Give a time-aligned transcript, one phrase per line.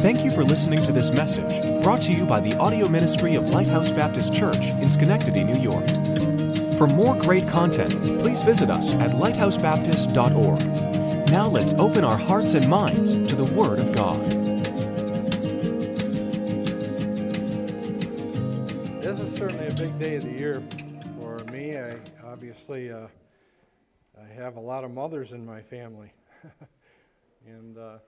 [0.00, 3.48] Thank you for listening to this message brought to you by the audio ministry of
[3.48, 5.86] Lighthouse Baptist Church in Schenectady, New York.
[6.78, 11.30] For more great content, please visit us at lighthousebaptist.org.
[11.30, 14.24] Now let's open our hearts and minds to the Word of God.
[19.02, 20.62] This is certainly a big day of the year
[21.18, 21.76] for me.
[21.76, 23.06] I obviously uh,
[24.18, 26.10] I have a lot of mothers in my family,
[27.46, 27.98] and uh,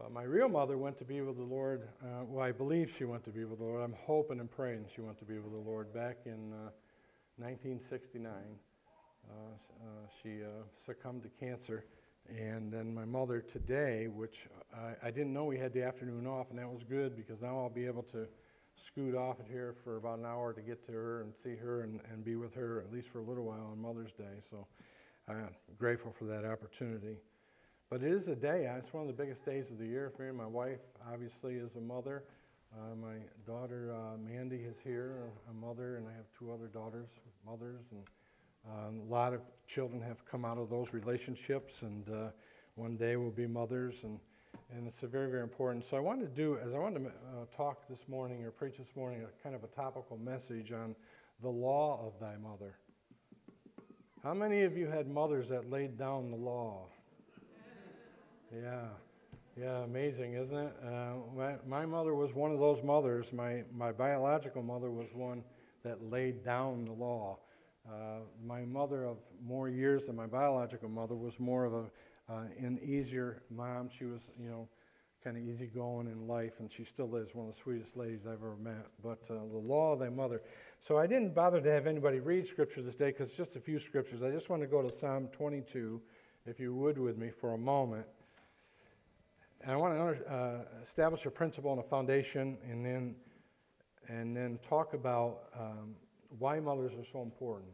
[0.00, 1.86] but my real mother went to be with the Lord.
[2.02, 3.82] Uh, well, I believe she went to be with the Lord.
[3.82, 6.52] I'm hoping and praying she went to be with the Lord back in
[7.36, 8.32] 1969.
[8.32, 9.86] Uh, uh,
[10.22, 11.84] she uh, succumbed to cancer.
[12.30, 16.46] And then my mother today, which I, I, didn't know we had the afternoon off,
[16.50, 18.26] and that was good because now I'll be able to
[18.86, 22.00] scoot off here for about an hour to get to her and see her and,
[22.10, 24.40] and be with her at least for a little while on Mother's Day.
[24.48, 24.66] So
[25.28, 27.16] I'm grateful for that opportunity.
[27.90, 28.72] But it is a day.
[28.78, 30.30] It's one of the biggest days of the year for me.
[30.30, 30.78] My wife,
[31.12, 32.22] obviously, is a mother.
[32.72, 35.16] Uh, my daughter uh, Mandy is here,
[35.50, 37.08] a mother, and I have two other daughters,
[37.44, 38.04] mothers, and
[38.70, 42.28] um, a lot of children have come out of those relationships, and uh,
[42.76, 44.20] one day will be mothers, and
[44.72, 45.84] and it's a very very important.
[45.90, 48.76] So I wanted to do, as I wanted to uh, talk this morning or preach
[48.78, 50.94] this morning, a kind of a topical message on
[51.42, 52.76] the law of thy mother.
[54.22, 56.86] How many of you had mothers that laid down the law?
[58.52, 58.82] Yeah.
[59.56, 60.76] Yeah, amazing, isn't it?
[60.84, 63.26] Uh, my, my, mother was one of those mothers.
[63.32, 65.44] My, my biological mother was one
[65.84, 67.38] that laid down the law.
[67.88, 71.84] Uh, my mother, of more years than my biological mother, was more of a,
[72.32, 73.88] uh, an easier mom.
[73.96, 74.68] She was, you know,
[75.22, 78.34] kind of easygoing in life, and she still is one of the sweetest ladies I've
[78.34, 78.86] ever met.
[79.02, 80.42] But uh, the law of mother.
[80.80, 83.78] So I didn't bother to have anybody read scripture this day because just a few
[83.78, 84.22] scriptures.
[84.22, 86.00] I just want to go to Psalm 22,
[86.46, 88.06] if you would, with me for a moment.
[89.62, 93.14] And I want to uh, establish a principle and a foundation, and then
[94.08, 95.94] and then talk about um,
[96.38, 97.70] why mothers are so important.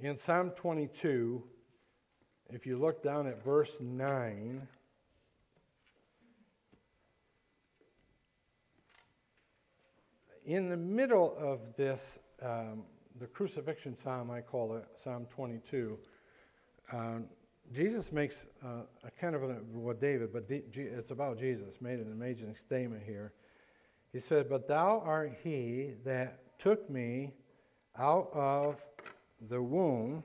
[0.00, 1.42] In Psalm 22,
[2.50, 4.66] if you look down at verse 9,
[10.44, 12.82] in the middle of this, um,
[13.20, 15.98] the crucifixion psalm, I call it, Psalm 22,
[16.92, 17.26] um,
[17.72, 22.12] Jesus makes uh, a kind of a, well, David, but it's about Jesus, made an
[22.12, 23.32] amazing statement here.
[24.12, 27.32] He said, But thou art he that took me
[27.98, 28.76] out of
[29.48, 30.22] the womb.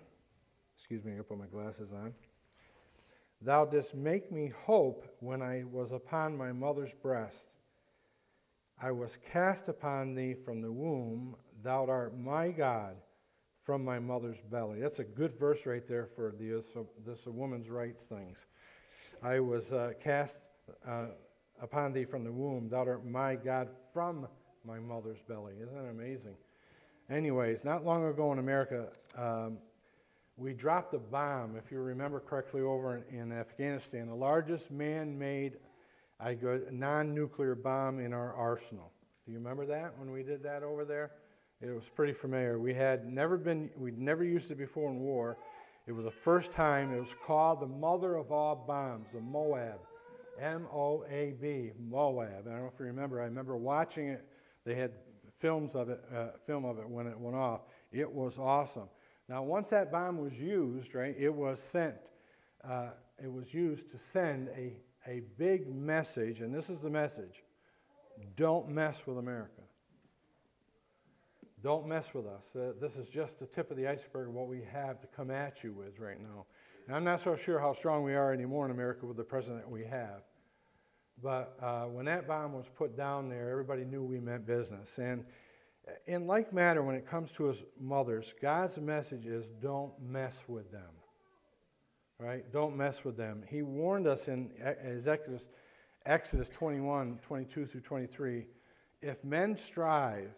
[0.77, 2.13] Excuse me, I put my glasses on.
[3.41, 7.45] Thou didst make me hope when I was upon my mother's breast.
[8.81, 11.35] I was cast upon thee from the womb.
[11.63, 12.95] Thou art my God
[13.69, 14.79] from my mother's belly.
[14.79, 18.39] That's a good verse right there for the, uh, this woman's rights things.
[19.21, 20.39] I was uh, cast
[20.87, 21.05] uh,
[21.61, 22.67] upon thee from the womb.
[22.67, 24.27] Thou art my God from
[24.65, 25.53] my mother's belly.
[25.61, 26.33] Isn't that amazing?
[27.11, 29.59] Anyways, not long ago in America, um,
[30.35, 35.15] we dropped a bomb, if you remember correctly, over in, in Afghanistan, the largest man
[35.19, 35.57] made
[36.71, 38.91] non nuclear bomb in our arsenal.
[39.27, 41.11] Do you remember that when we did that over there?
[41.61, 42.57] It was pretty familiar.
[42.57, 45.37] We had never been, we'd never used it before in war.
[45.87, 46.93] It was the first time.
[46.93, 49.79] It was called the mother of all bombs, the Moab.
[50.39, 52.47] M O A B, Moab.
[52.47, 53.21] I don't know if you remember.
[53.21, 54.25] I remember watching it.
[54.65, 54.91] They had
[55.39, 57.61] films of it, uh, film of it when it went off.
[57.91, 58.87] It was awesome.
[59.27, 61.95] Now, once that bomb was used, right, it was sent.
[62.63, 67.43] Uh, it was used to send a, a big message, and this is the message
[68.35, 69.61] don't mess with America.
[71.61, 72.43] Don't mess with us.
[72.55, 75.29] Uh, this is just the tip of the iceberg of what we have to come
[75.29, 76.45] at you with right now.
[76.87, 79.69] And I'm not so sure how strong we are anymore in America with the president
[79.69, 80.21] we have.
[81.21, 84.97] But uh, when that bomb was put down there, everybody knew we meant business.
[84.97, 85.25] And
[86.07, 90.71] in like manner, when it comes to his mothers, God's message is don't mess with
[90.71, 90.81] them.
[92.19, 92.49] Right?
[92.51, 93.43] Don't mess with them.
[93.47, 95.41] He warned us in Exodus,
[96.05, 98.45] Exodus 21, 22 through 23
[99.01, 100.29] if men strive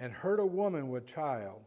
[0.00, 1.60] and hurt a woman with child,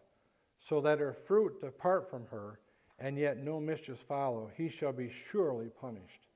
[0.60, 2.60] so that her fruit depart from her,
[3.00, 6.28] and yet no mischief follow, he shall be surely punished.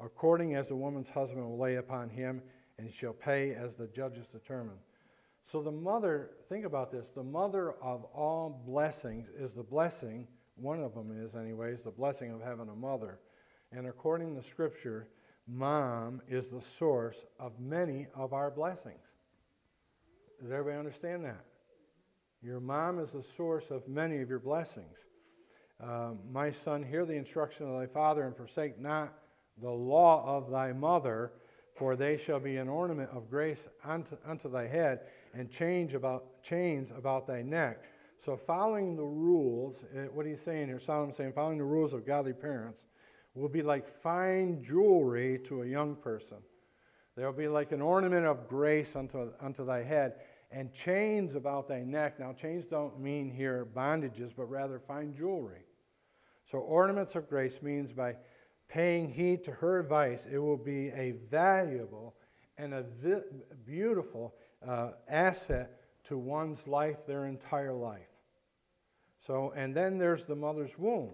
[0.00, 2.40] According as the woman's husband will lay upon him,
[2.78, 4.78] and shall pay as the judges determine.
[5.50, 10.26] So the mother, think about this, the mother of all blessings is the blessing,
[10.56, 13.18] one of them is, anyways, the blessing of having a mother.
[13.72, 15.08] And according to Scripture,
[15.48, 19.11] mom is the source of many of our blessings.
[20.42, 21.44] Does everybody understand that?
[22.42, 24.98] Your mom is the source of many of your blessings.
[25.80, 29.12] Um, my son, hear the instruction of thy father and forsake not
[29.60, 31.30] the law of thy mother,
[31.76, 35.00] for they shall be an ornament of grace unto, unto thy head,
[35.32, 37.84] and change about, chains about thy neck.
[38.24, 42.04] So, following the rules, eh, what he's saying here, Solomon saying, following the rules of
[42.04, 42.80] godly parents
[43.34, 46.38] will be like fine jewelry to a young person.
[47.16, 50.14] They'll be like an ornament of grace unto, unto thy head,
[50.52, 52.20] and chains about thy neck.
[52.20, 55.64] Now, chains don't mean here bondages, but rather fine jewelry.
[56.50, 58.16] So, ornaments of grace means by
[58.68, 62.14] paying heed to her advice, it will be a valuable
[62.58, 63.22] and a vi-
[63.64, 64.34] beautiful
[64.66, 68.00] uh, asset to one's life, their entire life.
[69.26, 71.10] So, and then there's the mother's womb.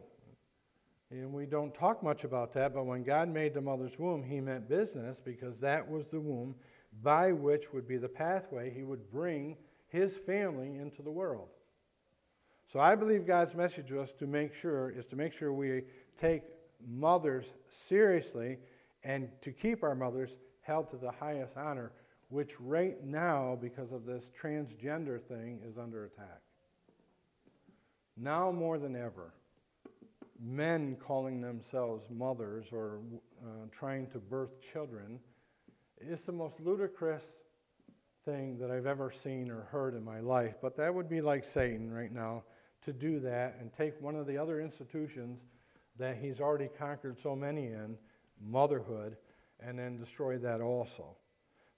[1.10, 4.40] And we don't talk much about that, but when God made the mother's womb, he
[4.40, 6.54] meant business because that was the womb
[7.02, 9.56] by which would be the pathway he would bring
[9.88, 11.48] his family into the world.
[12.72, 15.82] So I believe God's message to us to make sure is to make sure we
[16.20, 16.42] take
[16.86, 17.46] mothers
[17.88, 18.58] seriously
[19.04, 20.30] and to keep our mothers
[20.60, 21.92] held to the highest honor,
[22.28, 26.42] which right now, because of this transgender thing, is under attack.
[28.18, 29.32] Now more than ever,
[30.38, 32.98] men calling themselves mothers or
[33.42, 35.18] uh, trying to birth children
[36.00, 37.22] is the most ludicrous
[38.24, 40.56] thing that I've ever seen or heard in my life.
[40.60, 42.42] But that would be like Satan right now
[42.84, 45.40] to do that and take one of the other institutions
[45.98, 47.96] that he's already conquered so many in,
[48.40, 49.16] motherhood,
[49.60, 51.16] and then destroy that also.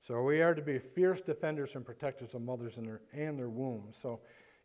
[0.06, 3.48] So we are to be fierce defenders and protectors of mothers and their, and their
[3.48, 3.96] wombs.
[4.02, 4.20] So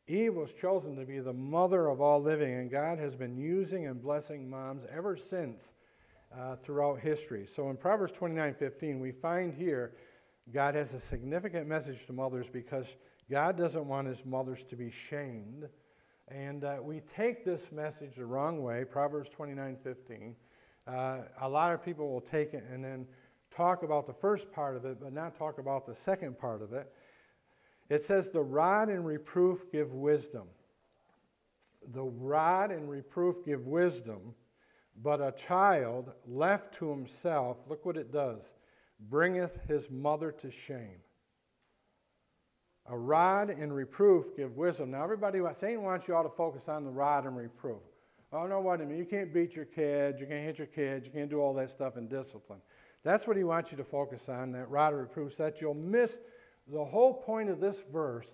[0.08, 3.88] Eve was chosen to be the mother of all living, and God has been using
[3.88, 5.64] and blessing moms ever since
[6.34, 7.46] uh, throughout history.
[7.46, 9.94] So in Proverbs 29:15, we find here
[10.54, 12.86] God has a significant message to mothers because
[13.30, 15.68] God doesn't want his mothers to be shamed.
[16.28, 20.34] And uh, we take this message the wrong way, Proverbs 29:15.
[20.88, 23.08] Uh, a lot of people will take it and then
[23.56, 26.74] talk about the first part of it, but not talk about the second part of
[26.74, 26.92] it.
[27.90, 30.48] It says, The rod and reproof give wisdom.
[31.94, 34.34] The rod and reproof give wisdom,
[35.04, 38.42] but a child left to himself, look what it does,
[39.10, 41.00] bringeth his mother to shame.
[42.88, 44.92] A rod and reproof give wisdom.
[44.92, 47.82] Now, everybody, Satan wants you all to focus on the rod and reproof.
[48.32, 48.98] Oh, no, wait a minute.
[48.98, 50.20] You can't beat your kids.
[50.20, 51.06] You can't hit your kids.
[51.06, 52.60] You can't do all that stuff in discipline.
[53.04, 55.74] That's what he wants you to focus on, that rod of reproof, so that you'll
[55.74, 56.12] miss
[56.68, 58.28] the whole point of this verse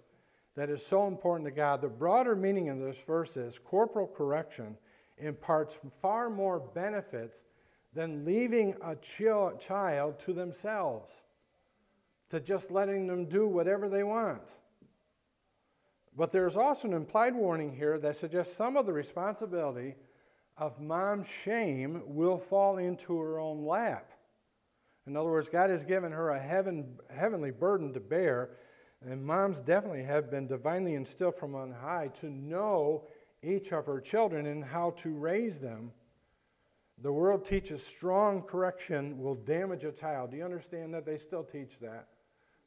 [0.55, 1.81] that is so important to God.
[1.81, 4.77] The broader meaning of this verse is corporal correction
[5.21, 7.37] imparts far more benefits
[7.93, 11.11] than leaving a child to themselves,
[12.29, 14.41] to just letting them do whatever they want.
[16.15, 19.95] But there's also an implied warning here that suggests some of the responsibility
[20.57, 24.11] of mom's shame will fall into her own lap.
[25.07, 28.51] In other words, God has given her a heaven, heavenly burden to bear,
[29.03, 33.07] and moms definitely have been divinely instilled from on high to know
[33.43, 35.91] each of her children and how to raise them.
[37.01, 40.31] The world teaches strong correction will damage a child.
[40.31, 41.05] Do you understand that?
[41.05, 42.07] They still teach that.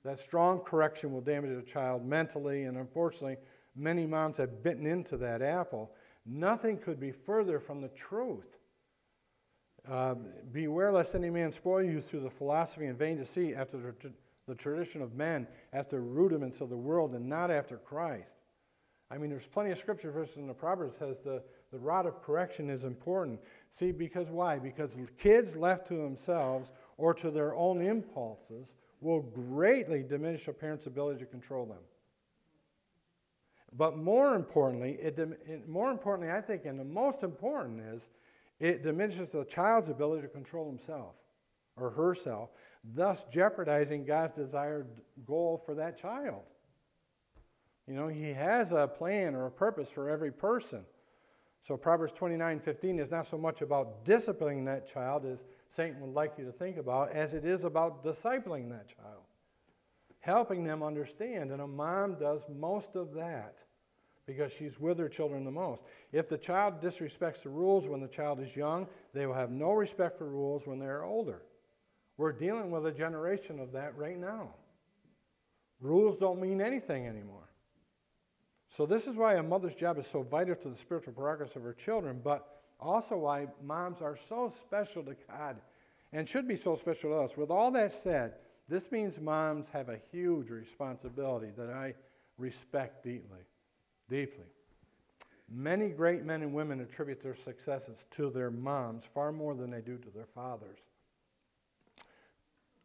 [0.05, 3.37] That strong correction will damage a child mentally, and unfortunately,
[3.77, 5.93] many moms have bitten into that apple.
[6.27, 8.59] Nothing could be further from the truth.
[9.89, 10.15] Uh,
[10.53, 13.95] beware lest any man spoil you through the philosophy and vain deceit after the,
[14.49, 18.33] the tradition of men, after rudiments of the world, and not after Christ.
[19.11, 21.43] I mean, there's plenty of scripture verses in the Proverbs that says the,
[21.73, 23.39] the rod of correction is important.
[23.71, 24.59] See, because why?
[24.59, 28.69] Because kids left to themselves or to their own impulses
[29.01, 31.83] will greatly diminish a parent's ability to control them.
[33.77, 38.03] But more importantly, it, more importantly, I think, and the most important is
[38.61, 41.17] it diminishes the child's ability to control himself
[41.77, 42.51] or herself,
[42.95, 44.87] thus jeopardizing God's desired
[45.27, 46.43] goal for that child.
[47.87, 50.85] You know, He has a plan or a purpose for every person.
[51.67, 55.39] So Proverbs 29 15 is not so much about disciplining that child as
[55.75, 59.23] Satan would like you to think about, as it is about discipling that child,
[60.21, 61.51] helping them understand.
[61.51, 63.57] And a mom does most of that
[64.27, 65.83] because she's with her children the most.
[66.13, 69.73] If the child disrespects the rules when the child is young, they will have no
[69.73, 71.43] respect for rules when they're older.
[72.17, 74.51] We're dealing with a generation of that right now.
[75.81, 77.44] Rules don't mean anything anymore.
[78.77, 81.63] So, this is why a mother's job is so vital to the spiritual progress of
[81.63, 85.57] her children, but also why moms are so special to God
[86.13, 87.37] and should be so special to us.
[87.37, 88.35] With all that said,
[88.69, 91.95] this means moms have a huge responsibility that I
[92.39, 93.41] respect deeply
[94.09, 94.45] deeply.
[95.51, 99.81] Many great men and women attribute their successes to their moms far more than they
[99.81, 100.79] do to their fathers.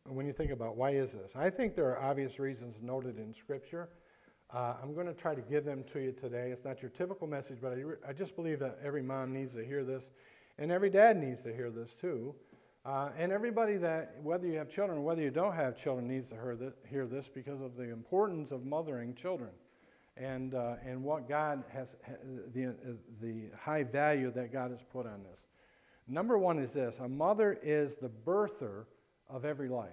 [0.06, 3.34] When you think about why is this, I think there are obvious reasons noted in
[3.34, 3.90] Scripture.
[4.52, 6.50] Uh, I'm going to try to give them to you today.
[6.52, 9.54] It's not your typical message, but I, re- I just believe that every mom needs
[9.54, 10.10] to hear this,
[10.58, 12.34] and every dad needs to hear this too.
[12.84, 16.30] Uh, and everybody that, whether you have children or whether you don't have children, needs
[16.30, 19.52] to hear this, hear this because of the importance of mothering children
[20.18, 21.90] and, uh, and what God has,
[22.54, 25.40] the, uh, the high value that God has put on this.
[26.08, 28.86] Number one is this a mother is the birther
[29.30, 29.92] of every life.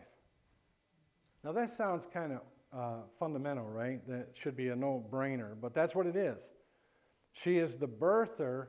[1.44, 2.40] Now, that sounds kind of
[2.76, 4.06] uh, fundamental, right?
[4.09, 6.38] That should be a no brainer, but that's what it is.
[7.33, 8.66] She is the birther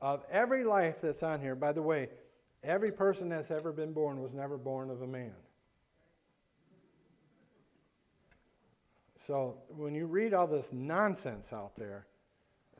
[0.00, 1.54] of every life that's on here.
[1.54, 2.08] By the way,
[2.66, 5.32] Every person that's ever been born was never born of a man.
[9.24, 12.06] So when you read all this nonsense out there,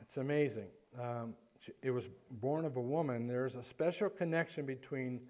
[0.01, 0.67] it's amazing.
[1.01, 1.35] Um,
[1.81, 3.27] it was born of a woman.
[3.27, 5.21] There's a special connection between,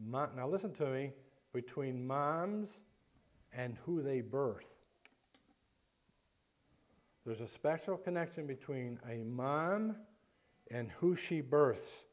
[0.00, 1.12] mom, now listen to me,
[1.52, 2.68] between moms
[3.52, 4.66] and who they birth.
[7.24, 9.96] There's a special connection between a mom
[10.70, 12.06] and who she births.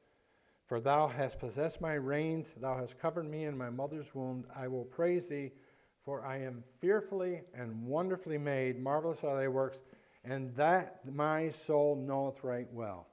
[0.65, 4.45] For thou hast possessed my reins, thou hast covered me in my mother's womb.
[4.53, 5.51] I will praise thee,
[6.03, 8.77] for I am fearfully and wonderfully made.
[8.77, 9.79] Marvelous are thy works,
[10.25, 13.07] and that my soul knoweth right well.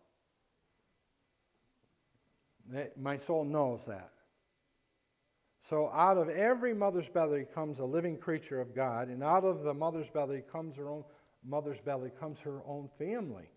[2.97, 4.11] My soul knows that.
[5.69, 9.63] So out of every mother's belly comes a living creature of God, and out of
[9.63, 11.05] the mother's belly comes her own
[11.45, 13.51] mother's belly comes her own family.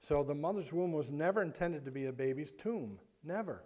[0.00, 2.98] So the mother's womb was never intended to be a baby's tomb.
[3.22, 3.62] Never.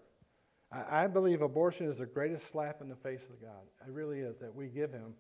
[0.73, 3.62] I, I believe abortion is the greatest slap in the face of God.
[3.87, 5.14] It really is that we give him.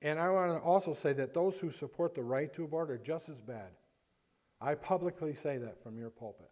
[0.00, 2.98] And I want to also say that those who support the right to abort are
[2.98, 3.70] just as bad.
[4.60, 6.50] I publicly say that from your pulpit.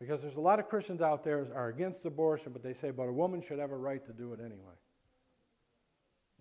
[0.00, 3.02] Because there's a lot of Christians out there are against abortion, but they say, but
[3.04, 4.74] a woman should have a right to do it anyway.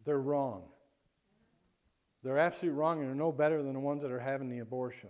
[0.05, 0.63] They're wrong.
[2.24, 5.10] They're absolutely wrong, and they're no better than the ones that are having the abortion.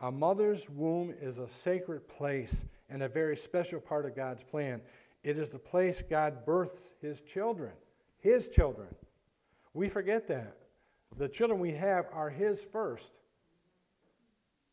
[0.00, 4.80] A mother's womb is a sacred place and a very special part of God's plan.
[5.22, 7.72] It is the place God births his children,
[8.18, 8.88] his children.
[9.72, 10.56] We forget that.
[11.16, 13.12] The children we have are his first.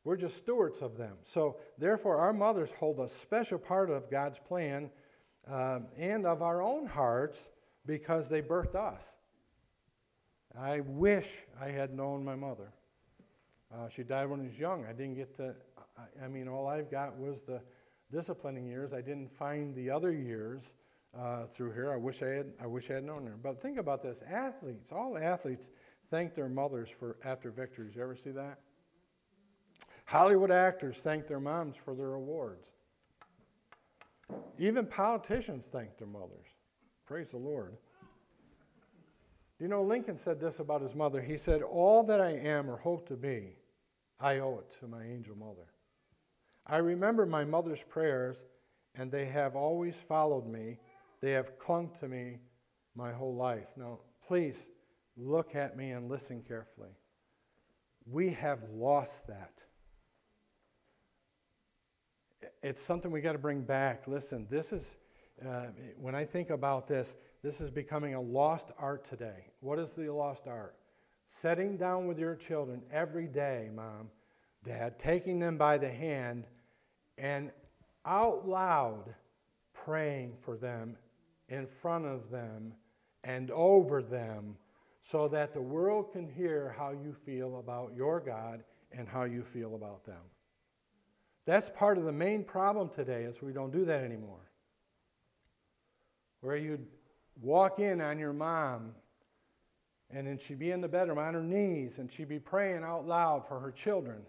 [0.04, 1.14] We're just stewards of them.
[1.24, 4.90] So, therefore, our mothers hold a special part of God's plan
[5.48, 7.50] um, and of our own hearts
[7.86, 9.04] because they birthed us.
[10.60, 11.27] I wish
[11.60, 12.74] I had known my mother.
[13.74, 14.86] Uh, she died when I was young.
[14.86, 15.55] I didn't get to,
[15.98, 17.62] I, I, mean, all I've got was the
[18.12, 18.91] disciplining years.
[18.91, 20.62] I didn't find the other years
[21.17, 21.91] uh, through here.
[21.93, 23.36] I wish I had, I wish I had known her.
[23.41, 25.70] But think about this athletes, all athletes
[26.10, 27.96] thank their mothers for after victories.
[27.96, 28.60] You ever see that?
[30.05, 32.67] Hollywood actors thank their moms for their awards.
[34.60, 36.48] Even politicians thank their mothers.
[37.05, 37.77] Praise the Lord.
[39.62, 41.22] You know, Lincoln said this about his mother.
[41.22, 43.58] He said, All that I am or hope to be,
[44.20, 45.68] I owe it to my angel mother.
[46.65, 48.38] I remember my mother's prayers,
[48.96, 50.80] and they have always followed me.
[51.22, 52.39] They have clung to me
[52.96, 53.68] my whole life.
[53.77, 54.56] Now, please
[55.15, 56.96] look at me and listen carefully.
[58.10, 59.53] We have lost that.
[62.63, 64.08] It's something we got to bring back.
[64.08, 64.96] Listen, this is,
[65.48, 65.65] uh,
[66.00, 69.46] when I think about this, this is becoming a lost art today.
[69.62, 70.76] What is the lost art?
[71.42, 74.10] Setting down with your children every day, mom,
[74.64, 76.46] dad, taking them by the hand
[77.18, 77.52] and
[78.06, 79.14] out loud
[79.74, 80.96] praying for them
[81.50, 82.74] in front of them
[83.24, 84.56] and over them
[85.04, 89.44] so that the world can hear how you feel about your God and how you
[89.44, 90.22] feel about them.
[91.46, 94.52] That's part of the main problem today is we don't do that anymore.
[96.42, 96.80] Where you
[97.42, 98.94] walk in on your mom
[100.14, 103.08] and then she'd be in the bedroom on her knees and she'd be praying out
[103.08, 104.22] loud for her children.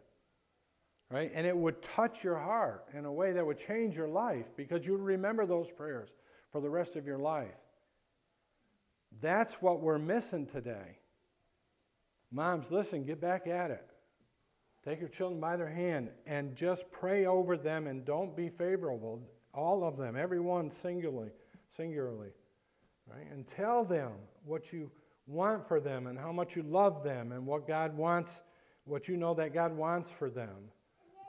[1.11, 1.31] Right?
[1.35, 4.87] And it would touch your heart in a way that would change your life because
[4.87, 6.09] you would remember those prayers
[6.51, 7.49] for the rest of your life.
[9.21, 10.99] That's what we're missing today.
[12.31, 13.85] Moms, listen, get back at it.
[14.87, 19.21] Take your children by their hand and just pray over them and don't be favorable.
[19.53, 21.31] All of them, everyone singularly,
[21.77, 22.31] singularly.
[23.07, 23.27] Right?
[23.31, 24.13] And tell them
[24.45, 24.91] what you
[25.27, 28.43] want for them and how much you love them and what God wants,
[28.85, 30.57] what you know that God wants for them.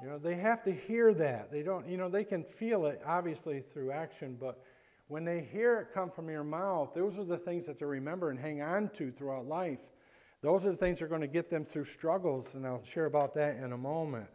[0.01, 1.51] You know, they have to hear that.
[1.51, 4.61] They don't, you know, they can feel it obviously through action, but
[5.07, 8.29] when they hear it come from your mouth, those are the things that they remember
[8.29, 9.79] and hang on to throughout life.
[10.41, 13.05] Those are the things that are going to get them through struggles, and I'll share
[13.05, 14.27] about that in a moment.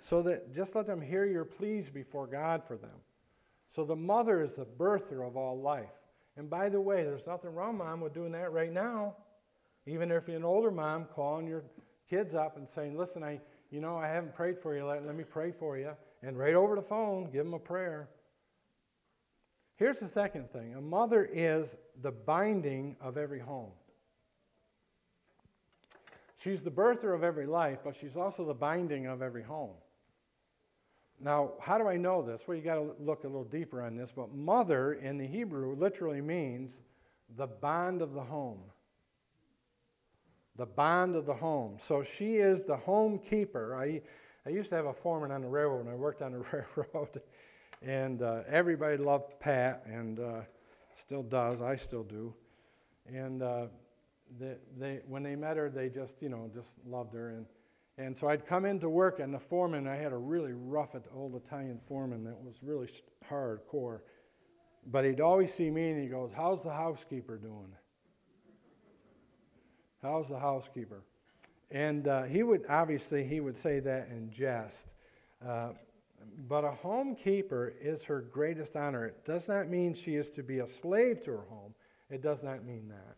[0.00, 2.90] So that just let them hear your pleas before God for them.
[3.74, 5.90] So the mother is the birther of all life.
[6.36, 9.14] And by the way, there's nothing wrong, mom, with doing that right now.
[9.86, 11.62] Even if you're an older mom, calling your
[12.08, 14.86] kids up and saying, listen, I, you know, I haven't prayed for you.
[14.86, 15.90] Let, let me pray for you.
[16.22, 18.08] And right over the phone, give them a prayer.
[19.76, 23.72] Here's the second thing a mother is the binding of every home.
[26.38, 29.74] She's the birther of every life, but she's also the binding of every home.
[31.22, 32.42] Now, how do I know this?
[32.46, 35.76] Well, you got to look a little deeper on this, but mother in the Hebrew
[35.76, 36.72] literally means
[37.36, 38.60] the bond of the home.
[40.56, 41.78] The bond of the home.
[41.80, 43.76] So she is the home keeper.
[43.76, 44.02] I,
[44.44, 46.38] I used to have a foreman on the railroad, when I worked on the
[46.76, 47.20] railroad,
[47.80, 50.40] and uh, everybody loved Pat, and uh,
[51.00, 51.62] still does.
[51.62, 52.34] I still do.
[53.06, 53.66] And uh,
[54.40, 57.30] they, they, when they met her, they just, you know, just loved her.
[57.30, 57.46] And
[57.98, 61.34] and so I'd come into work, and the foreman, I had a really rough old
[61.34, 62.88] Italian foreman that was really
[63.28, 64.00] hardcore.
[64.86, 67.72] But he'd always see me and he goes, How's the housekeeper doing?
[70.02, 71.02] How's the housekeeper?
[71.70, 74.86] And uh, he would, obviously, he would say that in jest.
[75.46, 75.70] Uh,
[76.48, 79.06] but a homekeeper is her greatest honor.
[79.06, 81.74] It does not mean she is to be a slave to her home.
[82.10, 83.16] It does not mean that.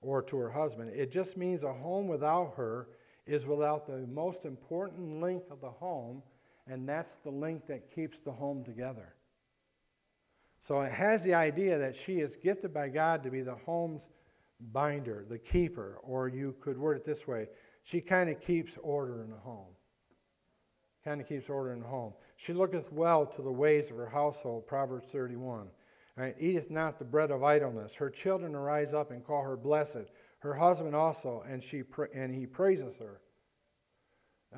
[0.00, 0.90] Or to her husband.
[0.94, 2.88] It just means a home without her
[3.26, 6.22] is without the most important link of the home,
[6.68, 9.14] and that's the link that keeps the home together.
[10.66, 14.08] So it has the idea that she is gifted by God to be the home's
[14.72, 17.48] binder, the keeper, or you could word it this way
[17.86, 19.72] she kind of keeps order in the home.
[21.04, 22.14] Kind of keeps order in the home.
[22.34, 25.68] She looketh well to the ways of her household, Proverbs 31.
[26.16, 26.34] Right?
[26.40, 27.94] Eateth not the bread of idleness.
[27.94, 30.10] Her children arise up and call her blessed
[30.46, 33.20] her husband also, and, she pra- and he praises her.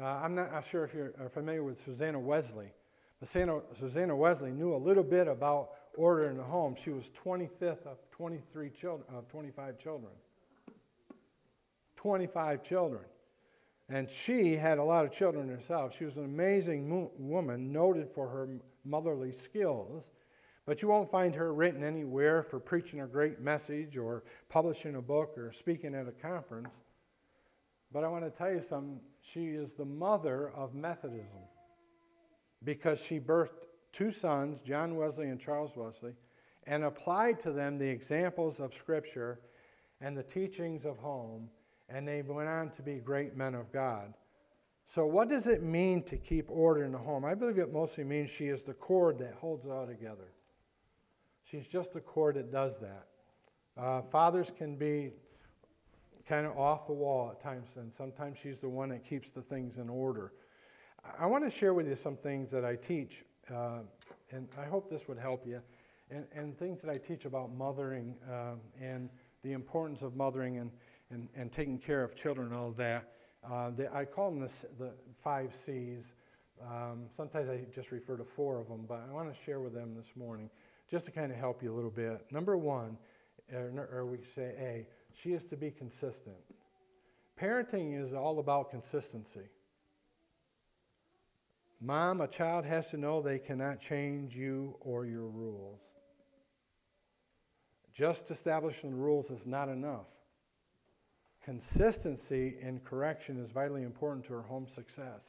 [0.01, 2.73] Uh, I'm not sure if you're familiar with Susanna Wesley,
[3.19, 6.77] but Susanna Wesley knew a little bit about order in the home.
[6.83, 10.13] She was 25th of 23 children, of 25 children.
[11.97, 13.03] 25 children.
[13.89, 15.97] And she had a lot of children herself.
[15.97, 18.49] She was an amazing mo- woman, noted for her
[18.85, 20.05] motherly skills
[20.69, 25.01] but you won't find her written anywhere for preaching a great message or publishing a
[25.01, 26.69] book or speaking at a conference.
[27.91, 29.01] But I want to tell you something.
[29.23, 31.41] She is the mother of Methodism
[32.65, 36.13] because she birthed two sons, John Wesley and Charles Wesley,
[36.67, 39.41] and applied to them the examples of Scripture
[40.03, 41.49] and the teachings of home,
[41.89, 44.13] and they went on to be great men of God.
[44.87, 47.25] So, what does it mean to keep order in the home?
[47.25, 50.29] I believe it mostly means she is the cord that holds it all together.
[51.51, 53.07] She's just a cord that does that.
[53.77, 55.13] Uh, fathers can be
[56.29, 59.41] kind of off the wall at times, and sometimes she's the one that keeps the
[59.41, 60.33] things in order.
[61.19, 63.79] I want to share with you some things that I teach, uh,
[64.31, 65.63] and I hope this would help you,
[66.11, 69.09] and, and things that I teach about mothering uh, and
[69.43, 70.71] the importance of mothering and,
[71.11, 73.13] and, and taking care of children and all that.
[73.51, 74.51] Uh, the, I call them the,
[74.85, 74.91] the
[75.25, 76.03] five C's.
[76.61, 79.73] Um, sometimes I just refer to four of them, but I want to share with
[79.73, 80.51] them this morning
[80.91, 82.25] just to kind of help you a little bit.
[82.31, 82.97] Number one,
[83.53, 86.37] er, or, or we say A, she is to be consistent.
[87.41, 89.49] Parenting is all about consistency.
[91.81, 95.81] Mom, a child has to know they cannot change you or your rules.
[97.95, 100.07] Just establishing rules is not enough.
[101.45, 105.23] Consistency in correction is vitally important to our home success.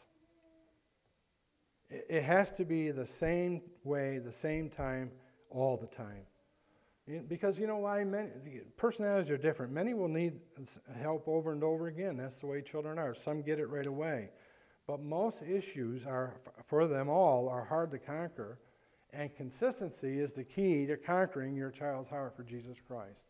[1.90, 5.12] It has to be the same way, the same time,
[5.50, 6.26] all the time.
[7.28, 8.04] Because you know why?
[8.04, 8.30] Many,
[8.78, 9.72] personalities are different.
[9.74, 10.40] Many will need
[11.02, 12.18] help over and over again.
[12.18, 13.16] That's the way children are.
[13.16, 14.30] Some get it right away.
[14.86, 16.36] But most issues are,
[16.68, 18.60] for them all, are hard to conquer.
[19.12, 23.22] And consistency is the key to conquering your child's heart for Jesus Christ.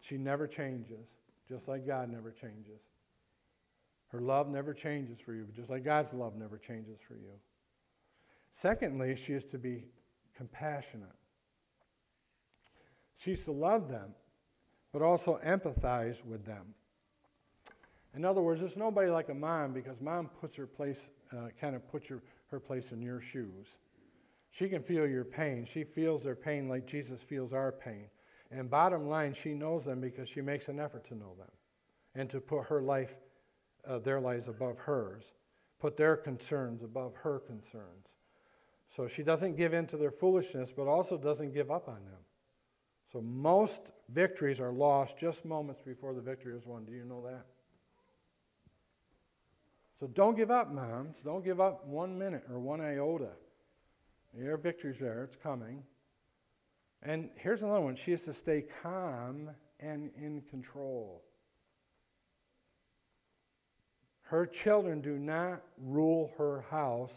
[0.00, 1.06] She never changes,
[1.48, 2.80] just like God never changes.
[4.08, 7.32] Her love never changes for you, just like God's love never changes for you.
[8.52, 9.84] Secondly, she is to be
[10.36, 11.08] compassionate.
[13.16, 14.14] She's to love them,
[14.92, 16.74] but also empathize with them.
[18.14, 20.98] In other words, there's nobody like a mom because mom puts her place,
[21.32, 23.66] uh, kind of puts your, her place in your shoes.
[24.50, 25.66] She can feel your pain.
[25.70, 28.06] She feels their pain like Jesus feels our pain.
[28.50, 31.50] And bottom line, she knows them because she makes an effort to know them
[32.14, 33.14] and to put her life,
[33.86, 35.24] uh, their lives above hers,
[35.78, 38.06] put their concerns above her concerns.
[38.96, 42.20] So she doesn't give in to their foolishness, but also doesn't give up on them.
[43.12, 46.86] So most victories are lost just moments before the victory is won.
[46.86, 47.44] Do you know that?
[50.00, 51.16] So don't give up, moms.
[51.24, 53.30] Don't give up one minute or one iota.
[54.36, 55.82] Your victory's there, it's coming.
[57.02, 61.22] And here's another one she has to stay calm and in control.
[64.22, 67.12] Her children do not rule her house,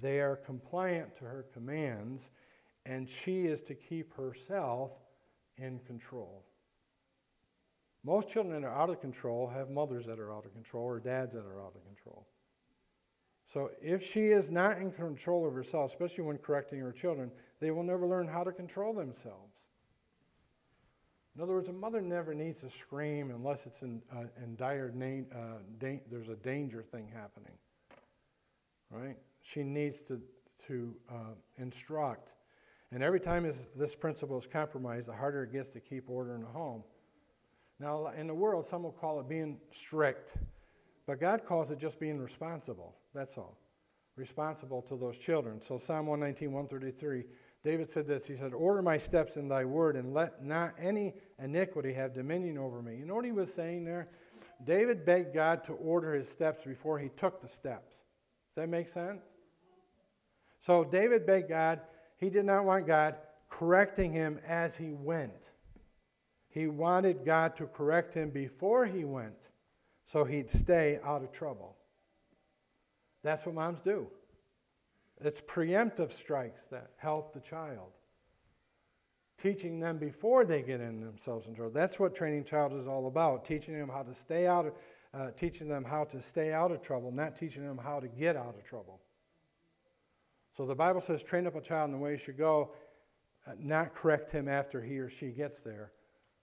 [0.00, 2.28] they are compliant to her commands,
[2.86, 4.90] and she is to keep herself
[5.56, 6.44] in control.
[8.02, 11.00] Most children that are out of control have mothers that are out of control or
[11.00, 12.26] dads that are out of control.
[13.52, 17.70] So if she is not in control of herself, especially when correcting her children, they
[17.70, 19.52] will never learn how to control themselves.
[21.36, 24.90] In other words, a mother never needs to scream unless it's in, uh, in dire
[24.94, 27.52] na- uh, da- there's a danger thing happening.
[28.90, 29.16] Right?
[29.42, 30.20] She needs to,
[30.66, 32.30] to uh, instruct.
[32.92, 36.42] And every time this principle is compromised, the harder it gets to keep order in
[36.42, 36.82] the home.
[37.78, 40.36] Now, in the world, some will call it being strict,
[41.06, 42.94] but God calls it just being responsible.
[43.14, 43.56] That's all.
[44.16, 45.62] Responsible to those children.
[45.66, 47.24] So, Psalm 119, 133
[47.62, 51.14] David said this He said, Order my steps in thy word, and let not any
[51.42, 52.96] iniquity have dominion over me.
[52.96, 54.08] You know what he was saying there?
[54.64, 57.92] David begged God to order his steps before he took the steps.
[58.60, 59.22] That make sense?
[60.60, 61.80] So David begged God,
[62.18, 63.14] he did not want God
[63.48, 65.32] correcting him as he went.
[66.50, 69.48] He wanted God to correct him before he went
[70.12, 71.74] so he'd stay out of trouble.
[73.24, 74.08] That's what moms do.
[75.22, 77.92] It's preemptive strikes that help the child.
[79.40, 81.72] Teaching them before they get in themselves in trouble.
[81.72, 83.46] That's what training child is all about.
[83.46, 84.74] Teaching them how to stay out of,
[85.12, 88.36] uh, teaching them how to stay out of trouble, not teaching them how to get
[88.36, 89.00] out of trouble.
[90.56, 92.72] So the Bible says, train up a child in the way he should go,
[93.46, 95.92] uh, not correct him after he or she gets there.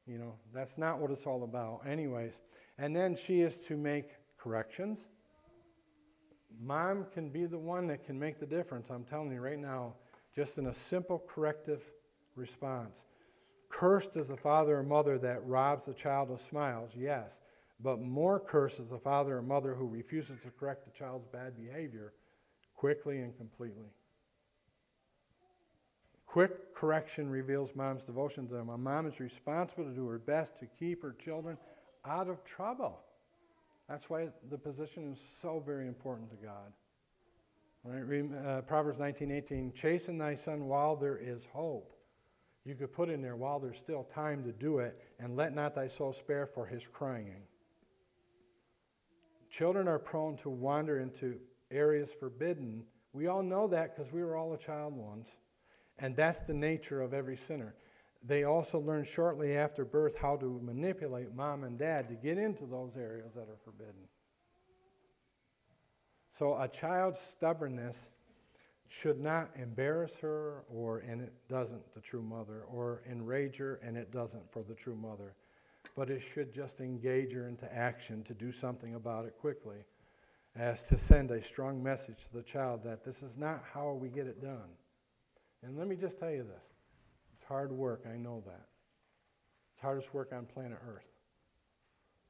[0.05, 2.33] You know, that's not what it's all about, anyways.
[2.77, 4.99] And then she is to make corrections
[6.59, 9.93] Mom can be the one that can make the difference, I'm telling you right now,
[10.35, 11.83] just in a simple corrective
[12.35, 12.97] response.
[13.69, 17.31] Cursed is the father or mother that robs the child of smiles, yes,
[17.79, 21.55] but more cursed is the father or mother who refuses to correct the child's bad
[21.55, 22.13] behavior
[22.75, 23.91] quickly and completely.
[26.25, 28.69] Quick correction reveals mom's devotion to them.
[28.69, 31.57] A mom is responsible to do her best to keep her children
[32.05, 32.99] out of trouble.
[33.89, 36.73] That's why the position is so very important to God.
[37.83, 38.45] Right?
[38.45, 41.93] Uh, Proverbs 19:18, chasten thy son while there is hope.
[42.65, 45.73] You could put in there while there's still time to do it, and let not
[45.73, 47.47] thy soul spare for his crying.
[49.49, 51.37] Children are prone to wander into
[51.71, 52.83] areas forbidden.
[53.13, 55.29] We all know that because we were all a child once.
[55.99, 57.75] And that's the nature of every sinner.
[58.23, 62.65] They also learn shortly after birth how to manipulate mom and dad to get into
[62.65, 64.07] those areas that are forbidden.
[66.37, 67.95] So a child's stubbornness
[68.87, 73.97] should not embarrass her, or, and it doesn't, the true mother, or enrage her, and
[73.97, 75.33] it doesn't for the true mother.
[75.95, 79.77] But it should just engage her into action to do something about it quickly,
[80.55, 84.09] as to send a strong message to the child that this is not how we
[84.09, 84.69] get it done.
[85.63, 86.63] And let me just tell you this
[87.33, 88.67] it's hard work, I know that.
[89.73, 91.05] It's hardest work on planet Earth.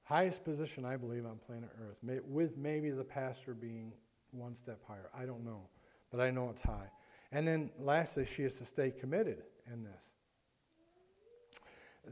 [0.03, 3.91] Highest position, I believe, on planet Earth, may, with maybe the pastor being
[4.31, 5.09] one step higher.
[5.17, 5.61] I don't know,
[6.11, 6.89] but I know it's high.
[7.31, 10.06] And then lastly, she is to stay committed in this.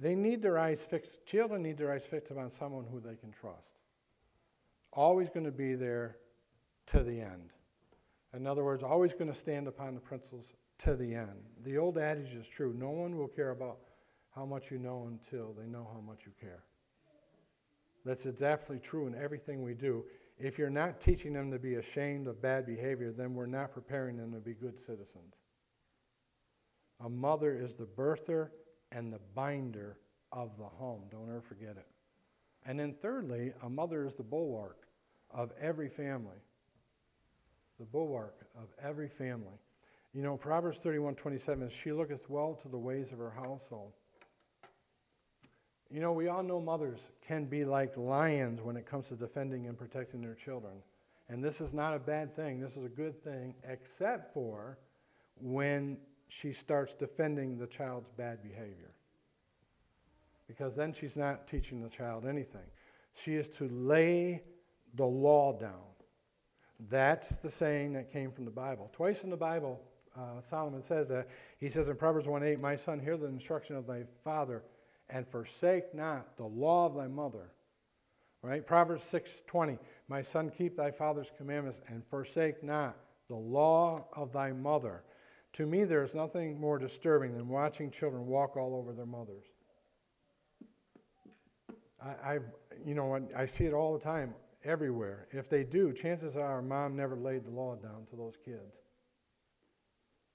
[0.01, 3.31] They need their eyes fixed, children need their eyes fixed upon someone who they can
[3.31, 3.67] trust.
[4.93, 6.17] Always going to be there
[6.87, 7.51] to the end.
[8.33, 10.45] In other words, always going to stand upon the principles
[10.79, 11.43] to the end.
[11.63, 13.77] The old adage is true no one will care about
[14.35, 16.63] how much you know until they know how much you care.
[18.03, 20.03] That's exactly true in everything we do.
[20.37, 24.17] If you're not teaching them to be ashamed of bad behavior, then we're not preparing
[24.17, 25.33] them to be good citizens.
[27.03, 28.49] A mother is the birther
[28.95, 29.97] and the binder
[30.31, 31.01] of the home.
[31.11, 31.85] Don't ever forget it.
[32.65, 34.87] And then, thirdly, a mother is the bulwark
[35.29, 36.37] of every family.
[37.77, 39.59] The bulwark of every family.
[40.13, 43.91] You know, Proverbs 31 27, she looketh well to the ways of her household.
[45.91, 49.67] You know, we all know mothers can be like lions when it comes to defending
[49.67, 50.73] and protecting their children.
[51.29, 52.61] And this is not a bad thing.
[52.61, 54.77] This is a good thing, except for
[55.41, 55.97] when
[56.41, 58.91] she starts defending the child's bad behavior.
[60.47, 62.67] Because then she's not teaching the child anything.
[63.13, 64.43] She is to lay
[64.95, 65.71] the law down.
[66.89, 68.91] That's the saying that came from the Bible.
[68.93, 69.79] Twice in the Bible,
[70.17, 71.29] uh, Solomon says that.
[71.57, 74.61] He says in Proverbs 1 8, My son, hear the instruction of thy father,
[75.09, 77.51] and forsake not the law of thy mother.
[78.41, 78.65] Right?
[78.65, 79.77] Proverbs 6 20,
[80.09, 82.97] My son, keep thy father's commandments, and forsake not
[83.29, 85.01] the law of thy mother.
[85.55, 89.45] To me, there is nothing more disturbing than watching children walk all over their mothers.
[92.03, 92.39] I, I
[92.85, 94.33] you know, I see it all the time,
[94.65, 95.27] everywhere.
[95.31, 98.75] If they do, chances are mom never laid the law down to those kids.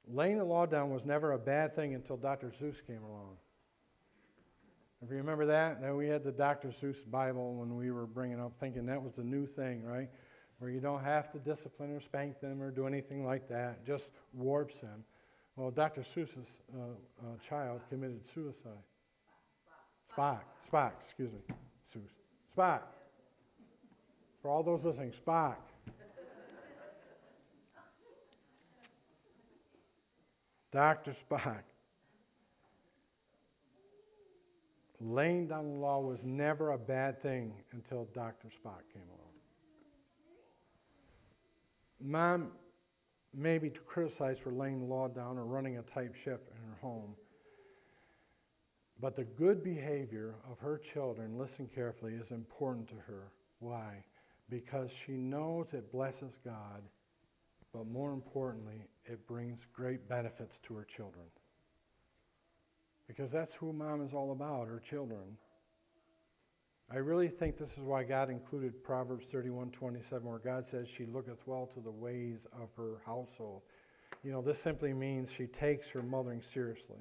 [0.08, 2.52] Laying the law down was never a bad thing until Dr.
[2.60, 3.36] Seuss came along.
[5.02, 6.68] If you remember that, now we had the Dr.
[6.68, 10.08] Seuss Bible when we were bringing up, thinking that was the new thing, right?
[10.58, 14.10] Where you don't have to discipline or spank them or do anything like that, just
[14.34, 15.04] warps them.
[15.60, 16.00] Well, Dr.
[16.00, 16.78] Seuss's uh,
[17.20, 18.70] uh, child committed suicide.
[20.16, 20.40] Spock.
[20.72, 21.54] Spock, excuse me.
[21.94, 22.08] Seuss.
[22.56, 22.80] Spock.
[24.40, 25.56] For all those listening, Spock.
[30.72, 31.12] Dr.
[31.12, 31.62] Spock.
[34.98, 38.48] Laying down the law was never a bad thing until Dr.
[38.48, 39.30] Spock came along.
[42.00, 42.52] Mom
[43.34, 46.78] may be criticized for laying the law down or running a tight ship in her
[46.80, 47.14] home.
[49.00, 53.32] But the good behavior of her children, listen carefully, is important to her.
[53.60, 54.04] Why?
[54.50, 56.82] Because she knows it blesses God,
[57.72, 61.26] but more importantly, it brings great benefits to her children.
[63.06, 65.36] Because that's who mom is all about, her children.
[66.92, 71.46] I really think this is why God included Proverbs 31:27, where God says, She looketh
[71.46, 73.62] well to the ways of her household.
[74.24, 76.98] You know, this simply means she takes her mothering seriously.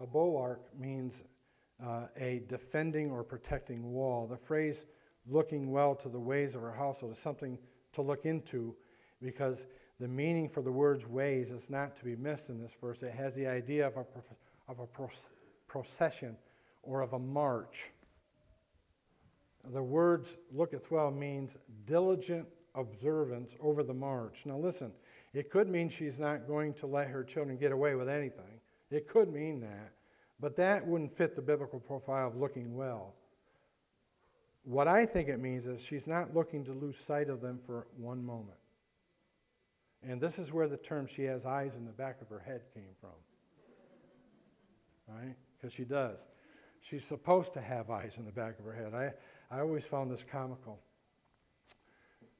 [0.00, 1.22] A bulwark means
[1.84, 4.26] uh, a defending or protecting wall.
[4.26, 4.86] The phrase
[5.28, 7.58] looking well to the ways of her household is something
[7.94, 8.74] to look into
[9.22, 9.66] because
[10.00, 13.02] the meaning for the words ways is not to be missed in this verse.
[13.02, 14.04] It has the idea of a,
[14.68, 15.08] of a
[15.68, 16.36] procession
[16.82, 17.92] or of a march.
[19.72, 24.42] The words looketh well means diligent observance over the march.
[24.44, 24.92] Now listen,
[25.32, 28.60] it could mean she's not going to let her children get away with anything.
[28.90, 29.92] It could mean that,
[30.38, 33.14] but that wouldn't fit the biblical profile of looking well.
[34.64, 37.86] What I think it means is she's not looking to lose sight of them for
[37.96, 38.58] one moment.
[40.02, 42.62] And this is where the term she has eyes in the back of her head
[42.74, 43.10] came from.
[45.08, 45.34] Right?
[45.56, 46.18] Because she does.
[46.80, 48.94] She's supposed to have eyes in the back of her head.
[48.94, 49.12] I,
[49.50, 50.80] I always found this comical.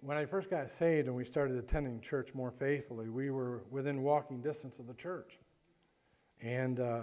[0.01, 4.03] When I first got saved and we started attending church more faithfully, we were within
[4.03, 5.39] walking distance of the church.
[6.43, 7.03] And, uh,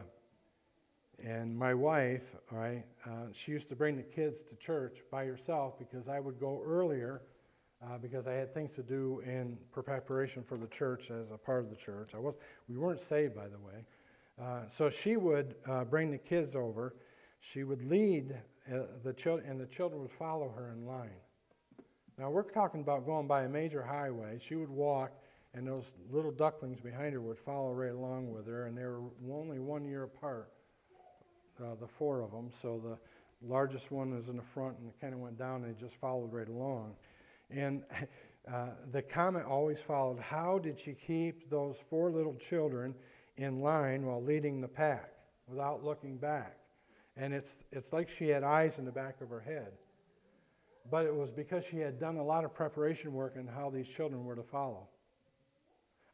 [1.23, 5.79] and my wife, right, uh, she used to bring the kids to church by herself
[5.79, 7.21] because I would go earlier
[7.81, 11.63] uh, because I had things to do in preparation for the church as a part
[11.63, 12.11] of the church.
[12.13, 12.35] I was,
[12.67, 13.85] we weren't saved, by the way.
[14.41, 16.93] Uh, so she would uh, bring the kids over.
[17.51, 18.33] She would lead
[18.71, 21.09] uh, the children, and the children would follow her in line.
[22.17, 24.39] Now we're talking about going by a major highway.
[24.39, 25.11] She would walk,
[25.53, 29.01] and those little ducklings behind her would follow right along with her, and they were
[29.29, 30.53] only one year apart,
[31.61, 32.49] uh, the four of them.
[32.61, 32.97] So the
[33.45, 35.95] largest one was in the front, and it kind of went down, and they just
[35.95, 36.95] followed right along.
[37.49, 37.83] And
[38.51, 42.95] uh, the comment always followed how did she keep those four little children
[43.35, 45.11] in line while leading the pack
[45.49, 46.57] without looking back?
[47.15, 49.71] And it's, it's like she had eyes in the back of her head.
[50.89, 53.87] But it was because she had done a lot of preparation work on how these
[53.87, 54.87] children were to follow.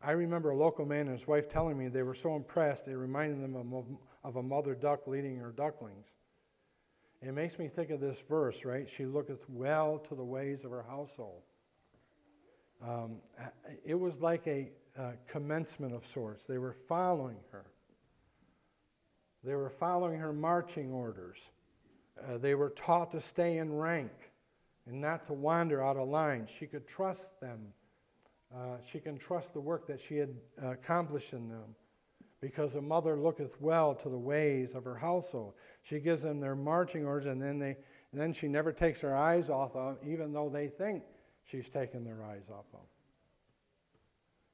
[0.02, 2.96] I remember a local man and his wife telling me they were so impressed, it
[2.96, 3.86] reminded them of,
[4.24, 6.06] of a mother duck leading her ducklings.
[7.22, 8.88] It makes me think of this verse, right?
[8.88, 11.42] She looketh well to the ways of her household.
[12.82, 13.18] Um,
[13.86, 16.46] it was like a uh, commencement of sorts.
[16.46, 17.66] They were following her.
[19.43, 21.38] They were following her marching orders.
[22.21, 24.12] Uh, they were taught to stay in rank
[24.86, 26.47] and not to wander out of line.
[26.60, 27.73] She could trust them
[28.56, 31.75] uh, she can trust the work that she had uh, accomplished in them
[32.41, 35.54] because a mother looketh well to the ways of her household.
[35.84, 37.75] She gives them their marching orders, and then, they,
[38.12, 41.04] and then she never takes her eyes off of them, even though they think
[41.43, 42.82] she's taken their eyes off them.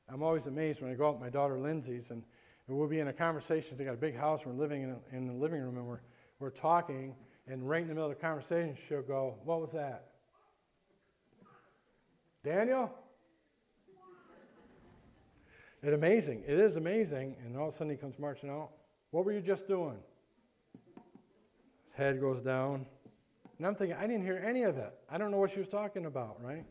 [0.09, 2.23] I'm always amazed when I go out with my daughter Lindsay's, and,
[2.67, 3.77] and we'll be in a conversation.
[3.77, 6.01] They got a big house, we're living in, a, in the living room, and we're,
[6.39, 7.15] we're talking,
[7.47, 10.07] and right in the middle of the conversation, she'll go, What was that?
[12.43, 12.91] Daniel?
[15.81, 16.43] It's amazing.
[16.47, 17.35] It is amazing.
[17.45, 18.69] And all of a sudden he comes marching out.
[19.11, 19.97] What were you just doing?
[20.95, 22.87] His head goes down.
[23.57, 24.93] And I'm thinking, I didn't hear any of it.
[25.11, 26.65] I don't know what she was talking about, right?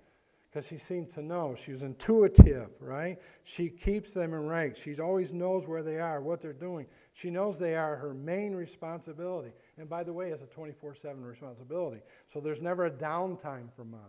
[0.55, 1.57] Because she seemed to know.
[1.57, 3.19] She was intuitive, right?
[3.43, 4.77] She keeps them in rank.
[4.77, 6.87] She always knows where they are, what they're doing.
[7.13, 9.51] She knows they are her main responsibility.
[9.79, 12.03] And by the way, it's a 24 7 responsibility.
[12.33, 14.01] So there's never a downtime for mom.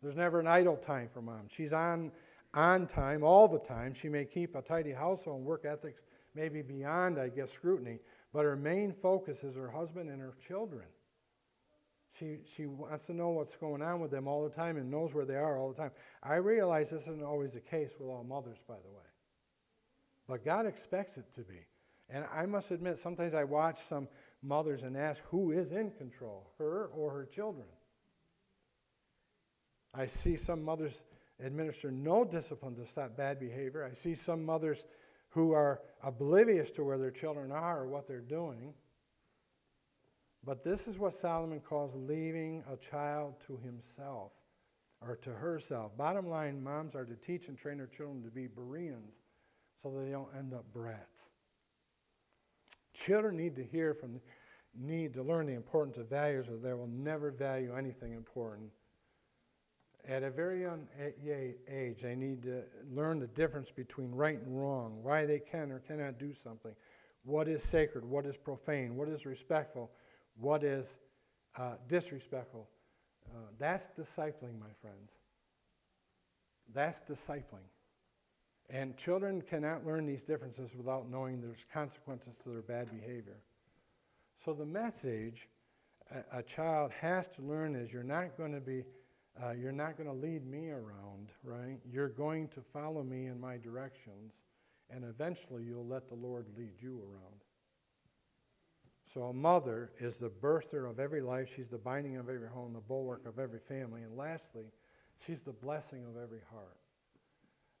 [0.00, 1.48] There's never an idle time for mom.
[1.48, 2.12] She's on,
[2.54, 3.92] on time all the time.
[3.92, 6.02] She may keep a tidy household and work ethics
[6.36, 7.98] maybe beyond, I guess, scrutiny,
[8.32, 10.84] but her main focus is her husband and her children.
[12.20, 15.14] She, she wants to know what's going on with them all the time and knows
[15.14, 15.90] where they are all the time.
[16.22, 19.04] I realize this isn't always the case with all mothers, by the way.
[20.28, 21.60] But God expects it to be.
[22.10, 24.06] And I must admit, sometimes I watch some
[24.42, 27.66] mothers and ask who is in control, her or her children.
[29.94, 31.02] I see some mothers
[31.42, 33.88] administer no discipline to stop bad behavior.
[33.90, 34.84] I see some mothers
[35.30, 38.74] who are oblivious to where their children are or what they're doing.
[40.44, 44.32] But this is what Solomon calls leaving a child to himself
[45.06, 45.96] or to herself.
[45.96, 49.14] Bottom line, moms are to teach and train their children to be Bereans
[49.82, 51.22] so they don't end up brats.
[52.94, 54.20] Children need to hear from,
[54.78, 58.70] need to learn the importance of values or they will never value anything important.
[60.08, 60.86] At a very young
[61.68, 65.80] age, they need to learn the difference between right and wrong, why they can or
[65.80, 66.72] cannot do something,
[67.24, 69.90] what is sacred, what is profane, what is respectful,
[70.38, 70.86] what is
[71.56, 72.68] uh, disrespectful.
[73.32, 75.10] Uh, that's discipling, my friends.
[76.72, 77.66] That's discipling.
[78.68, 83.36] And children cannot learn these differences without knowing there's consequences to their bad behavior.
[84.44, 85.48] So the message
[86.10, 88.84] a, a child has to learn is you're not going to be,
[89.42, 91.78] uh, you're not going to lead me around, right?
[91.90, 94.32] You're going to follow me in my directions,
[94.88, 97.39] and eventually you'll let the Lord lead you around.
[99.12, 101.48] So a mother is the birther of every life.
[101.54, 104.02] She's the binding of every home, the bulwark of every family.
[104.02, 104.66] And lastly,
[105.26, 106.76] she's the blessing of every heart.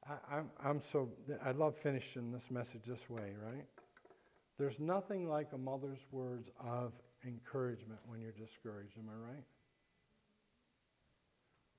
[0.08, 1.08] I, I'm, I'm so,
[1.44, 3.66] I love finishing this message this way, right?
[4.58, 6.92] There's nothing like a mother's words of
[7.24, 8.98] encouragement when you're discouraged.
[8.98, 9.44] Am I right?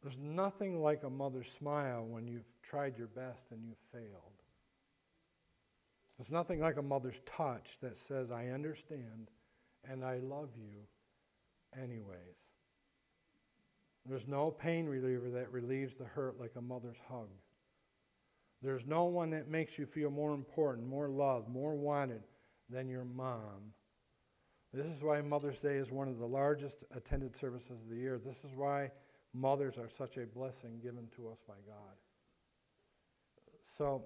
[0.02, 4.32] There's nothing like a mother's smile when you've tried your best and you've failed.
[6.18, 9.30] There's nothing like a mother's touch that says, I understand
[9.90, 12.38] and I love you anyways.
[14.06, 17.30] There's no pain reliever that relieves the hurt like a mother's hug.
[18.62, 22.22] There's no one that makes you feel more important, more loved, more wanted
[22.70, 23.74] than your mom.
[24.74, 28.20] This is why Mother's Day is one of the largest attended services of the year.
[28.24, 28.92] This is why
[29.34, 31.96] mothers are such a blessing given to us by God.
[33.78, 34.04] So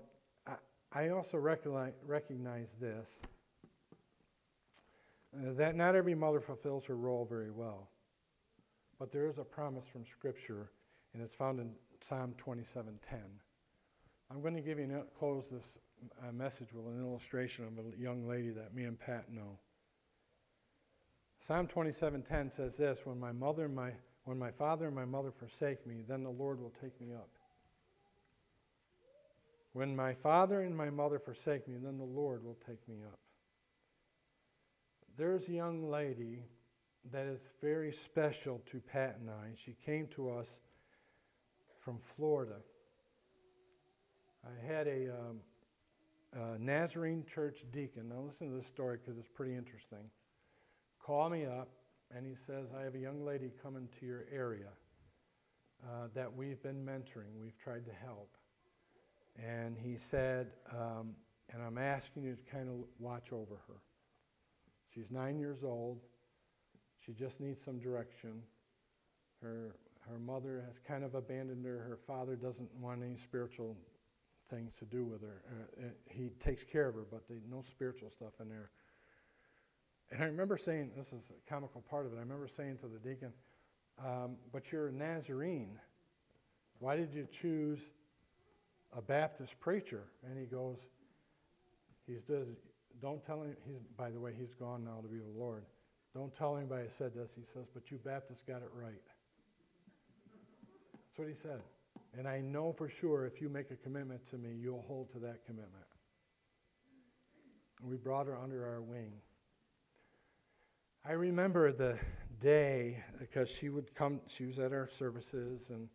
[0.47, 0.55] I,
[0.91, 3.09] I also recognize, recognize this
[5.43, 7.89] that not every mother fulfills her role very well.
[8.99, 10.69] But there is a promise from Scripture,
[11.13, 13.41] and it's found in Psalm 27:10.
[14.31, 15.65] I'm going to give you and close this
[16.23, 19.59] uh, message with an illustration of a young lady that me and Pat know.
[21.45, 23.91] Psalm 27:10 says this: "When my mother and my
[24.23, 27.29] when my father and my mother forsake me, then the Lord will take me up."
[29.73, 33.19] When my father and my mother forsake me, then the Lord will take me up
[35.17, 36.43] there's a young lady
[37.11, 39.53] that is very special to Pat and I.
[39.63, 40.47] She came to us
[41.83, 42.55] from Florida.
[44.43, 45.39] I had a, um,
[46.33, 48.09] a Nazarene church deacon.
[48.09, 50.09] Now, listen to this story because it's pretty interesting.
[50.99, 51.69] Call me up,
[52.15, 54.69] and he says, I have a young lady coming to your area
[55.83, 57.39] uh, that we've been mentoring.
[57.39, 58.29] We've tried to help.
[59.37, 61.15] And he said, um,
[61.53, 63.84] and I'm asking you to kind of watch over her.
[64.95, 65.99] She's nine years old.
[67.05, 68.41] She just needs some direction.
[69.41, 69.75] Her,
[70.09, 71.77] her mother has kind of abandoned her.
[71.77, 73.75] Her father doesn't want any spiritual
[74.49, 75.41] things to do with her.
[75.49, 78.69] Uh, uh, he takes care of her, but they, no spiritual stuff in there.
[80.11, 82.87] And I remember saying, this is a comical part of it, I remember saying to
[82.87, 83.33] the deacon,
[83.99, 85.79] um, but you're a Nazarene.
[86.79, 87.79] Why did you choose
[88.95, 90.03] a Baptist preacher?
[90.29, 90.77] And he goes,
[92.05, 92.47] he does,
[93.01, 95.63] don't tell him, he's, by the way, he's gone now to be the Lord.
[96.13, 97.29] Don't tell anybody I said this.
[97.35, 98.93] He says, but you Baptists got it right.
[100.93, 101.61] That's what he said.
[102.17, 105.19] And I know for sure if you make a commitment to me, you'll hold to
[105.19, 105.85] that commitment.
[107.81, 109.11] And we brought her under our wing.
[111.07, 111.99] I remember the
[112.39, 115.89] day because she would come, she was at our services, and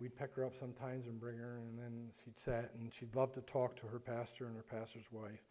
[0.00, 3.32] we'd pick her up sometimes and bring her, and then she'd sit, and she'd love
[3.34, 5.42] to talk to her pastor and her pastor's wife.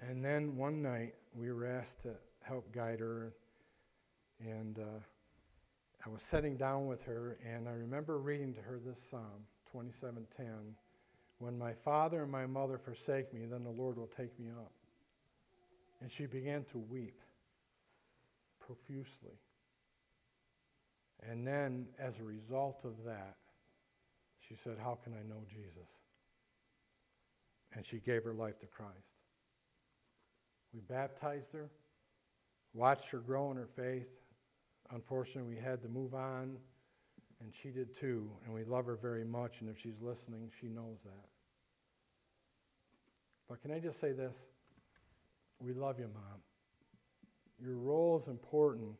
[0.00, 2.10] And then one night we were asked to
[2.42, 3.32] help guide her,
[4.40, 5.00] and uh,
[6.04, 10.74] I was sitting down with her, and I remember reading to her this Psalm 27:10.
[11.38, 14.72] When my father and my mother forsake me, then the Lord will take me up.
[16.00, 17.20] And she began to weep
[18.58, 19.38] profusely.
[21.28, 23.36] And then, as a result of that,
[24.48, 25.88] she said, How can I know Jesus?
[27.74, 29.15] And she gave her life to Christ.
[30.76, 31.70] We baptized her,
[32.74, 34.08] watched her grow in her faith.
[34.90, 36.58] Unfortunately, we had to move on,
[37.40, 38.30] and she did too.
[38.44, 41.28] And we love her very much, and if she's listening, she knows that.
[43.48, 44.36] But can I just say this?
[45.60, 46.42] We love you, Mom.
[47.58, 48.96] Your role is important.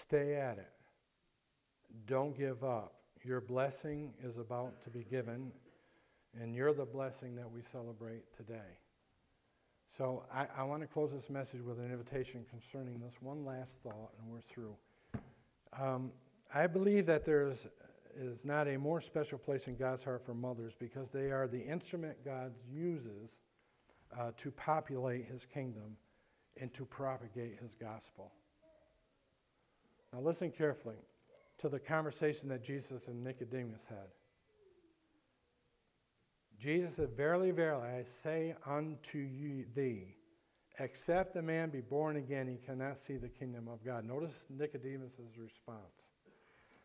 [0.00, 0.72] Stay at it.
[2.06, 2.94] Don't give up.
[3.22, 5.52] Your blessing is about to be given,
[6.40, 8.78] and you're the blessing that we celebrate today.
[9.96, 13.70] So I, I want to close this message with an invitation concerning this one last
[13.84, 14.74] thought, and we're through.
[15.78, 16.10] Um,
[16.52, 17.66] I believe that there is,
[18.18, 21.60] is not a more special place in God's heart for mothers because they are the
[21.60, 23.30] instrument God uses
[24.18, 25.96] uh, to populate his kingdom
[26.60, 28.32] and to propagate his gospel.
[30.12, 30.96] Now, listen carefully
[31.58, 34.08] to the conversation that Jesus and Nicodemus had.
[36.60, 40.14] Jesus said, Verily, verily, I say unto you, thee,
[40.78, 44.04] except a man be born again, he cannot see the kingdom of God.
[44.04, 45.92] Notice Nicodemus' response.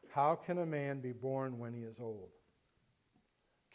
[0.10, 2.30] How can a man be born when he is old?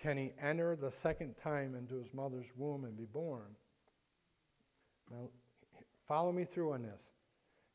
[0.00, 3.56] Can he enter the second time into his mother's womb and be born?
[5.10, 5.28] Now,
[6.08, 7.00] follow me through on this.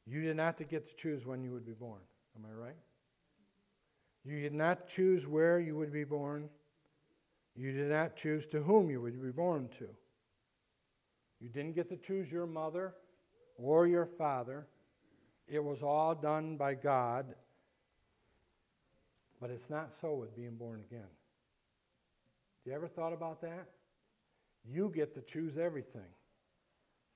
[0.05, 2.01] You did not get to choose when you would be born.
[2.36, 2.76] Am I right?
[4.26, 6.49] You did not choose where you would be born.
[7.60, 9.89] You did not choose to whom you would be born to.
[11.41, 12.93] You didn't get to choose your mother
[13.57, 14.66] or your father.
[15.45, 17.26] It was all done by God.
[19.41, 21.01] But it's not so with being born again.
[21.01, 23.68] Have you ever thought about that?
[24.64, 26.01] You get to choose everything.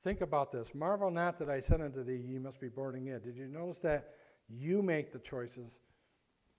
[0.03, 0.75] Think about this.
[0.75, 3.21] Marvel not that I said unto thee, Ye must be born again.
[3.23, 4.09] Did you notice that
[4.49, 5.71] you make the choices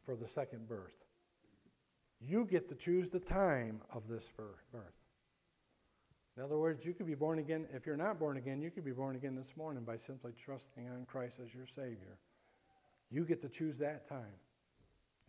[0.07, 1.04] for the second birth?
[2.21, 4.83] You get to choose the time of this birth.
[6.37, 7.67] In other words, you could be born again.
[7.73, 10.89] If you're not born again, you could be born again this morning by simply trusting
[10.89, 12.19] on Christ as your Savior.
[13.11, 14.35] You get to choose that time.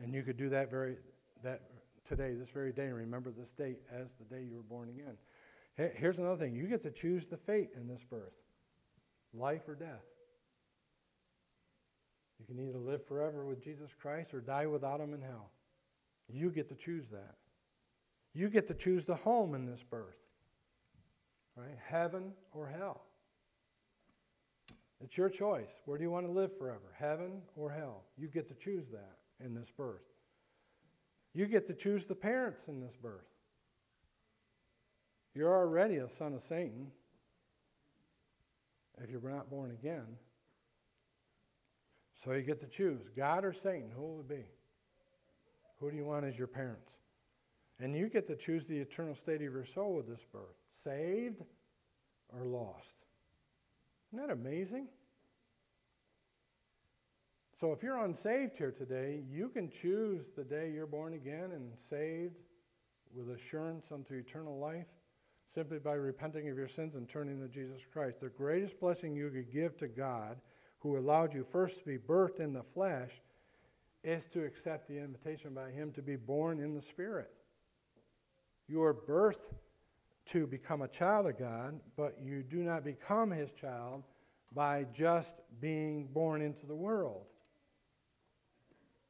[0.02, 0.98] And you could do that very
[1.44, 1.62] that
[2.08, 5.16] today, this very day, and remember this date as the day you were born again.
[5.96, 8.34] Here's another thing you get to choose the fate in this birth
[9.34, 10.06] life or death.
[12.40, 15.52] You can either live forever with Jesus Christ or die without Him in hell.
[16.32, 17.36] You get to choose that.
[18.34, 20.18] You get to choose the home in this birth,
[21.56, 21.78] right?
[21.88, 23.02] Heaven or hell.
[25.04, 25.70] It's your choice.
[25.86, 26.94] Where do you want to live forever?
[26.98, 28.04] Heaven or hell?
[28.18, 30.04] You get to choose that in this birth.
[31.34, 33.28] You get to choose the parents in this birth.
[35.34, 36.92] You're already a son of Satan
[39.04, 40.18] if you're not born again.
[42.24, 43.92] So you get to choose God or Satan.
[43.96, 44.46] Who will it be?
[45.86, 46.90] Who do you want as your parents?
[47.80, 51.44] And you get to choose the eternal state of your soul with this birth saved
[52.34, 52.96] or lost.
[54.12, 54.88] Isn't that amazing?
[57.60, 61.72] So if you're unsaved here today, you can choose the day you're born again and
[61.88, 62.38] saved
[63.16, 64.88] with assurance unto eternal life
[65.54, 68.22] simply by repenting of your sins and turning to Jesus Christ.
[68.22, 70.38] The greatest blessing you could give to God,
[70.80, 73.12] who allowed you first to be birthed in the flesh,
[74.06, 77.32] is to accept the invitation by Him to be born in the Spirit.
[78.68, 79.56] You are birthed
[80.28, 84.04] to become a child of God, but you do not become His child
[84.54, 87.26] by just being born into the world.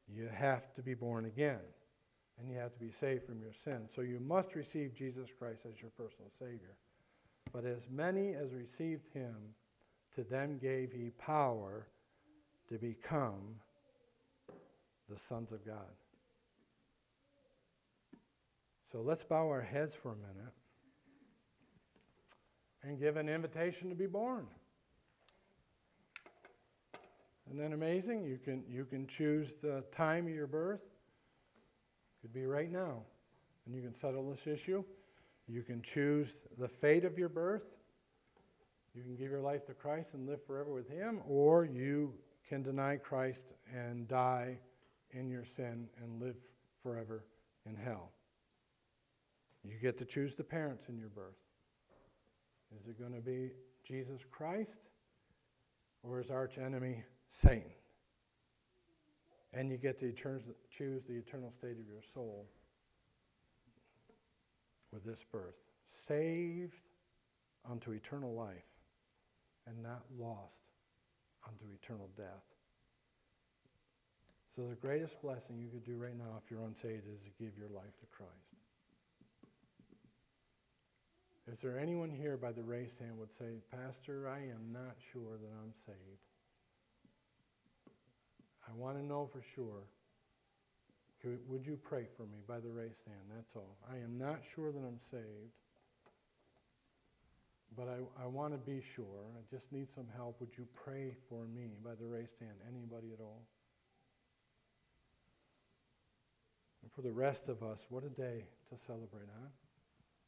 [0.08, 1.60] You have to be born again,
[2.38, 3.88] and you have to be saved from your sin.
[3.94, 6.74] So you must receive Jesus Christ as your personal Savior.
[7.52, 9.34] But as many as received him,
[10.14, 11.86] to them gave he power
[12.68, 13.56] to become
[15.08, 15.92] the sons of God.
[18.92, 20.52] So let's bow our heads for a minute
[22.82, 24.46] and give an invitation to be born.
[27.46, 28.24] Isn't that amazing?
[28.24, 30.80] You can, you can choose the time of your birth.
[32.22, 33.02] Could be right now.
[33.66, 34.82] And you can settle this issue.
[35.48, 37.62] You can choose the fate of your birth.
[38.94, 42.14] You can give your life to Christ and live forever with Him, or you
[42.48, 43.42] can deny Christ
[43.72, 44.58] and die
[45.12, 46.36] in your sin and live
[46.82, 47.24] forever
[47.64, 48.12] in hell.
[49.64, 51.34] You get to choose the parents in your birth.
[52.80, 53.50] Is it going to be
[53.86, 54.76] Jesus Christ
[56.02, 57.70] or his arch enemy Satan.
[59.52, 62.46] and you get to choose the eternal state of your soul
[64.92, 65.54] with this birth.
[66.06, 66.80] Saved
[67.68, 68.64] unto eternal life
[69.66, 70.60] and not lost
[71.46, 72.44] unto eternal death.
[74.56, 77.52] So, the greatest blessing you could do right now if you're unsaved is to give
[77.60, 78.56] your life to Christ.
[81.52, 85.36] Is there anyone here by the raised hand would say, Pastor, I am not sure
[85.36, 86.24] that I'm saved?
[88.66, 89.84] I want to know for sure.
[91.22, 93.28] Could, would you pray for me by the raised hand?
[93.34, 93.76] That's all.
[93.92, 95.52] I am not sure that I'm saved,
[97.76, 99.22] but I, I want to be sure.
[99.36, 100.40] I just need some help.
[100.40, 102.56] Would you pray for me by the raised hand?
[102.66, 103.44] Anybody at all?
[106.82, 109.48] And for the rest of us, what a day to celebrate, huh?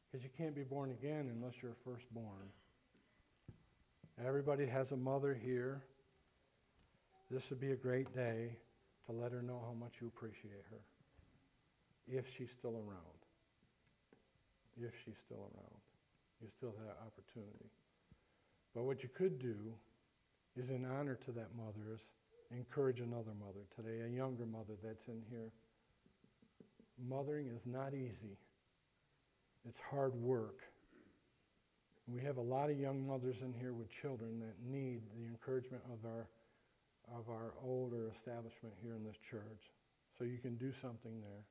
[0.05, 2.53] Because you can't be born again unless you're firstborn.
[4.23, 5.81] Everybody has a mother here.
[7.31, 8.55] This would be a great day
[9.07, 10.77] to let her know how much you appreciate her.
[12.07, 13.19] If she's still around.
[14.79, 15.81] If she's still around.
[16.41, 17.69] You still have that opportunity.
[18.75, 19.55] But what you could do
[20.55, 21.99] is, in honor to that mother, is
[22.51, 25.51] encourage another mother today, a younger mother that's in here.
[27.07, 28.37] Mothering is not easy.
[29.67, 30.59] It's hard work.
[32.07, 35.83] We have a lot of young mothers in here with children that need the encouragement
[35.93, 36.27] of our
[37.15, 39.63] of our older establishment here in this church.
[40.17, 41.43] So you can do something there.